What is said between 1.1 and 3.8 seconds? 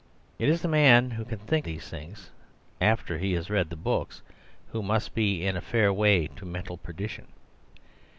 who can think these things after he has read the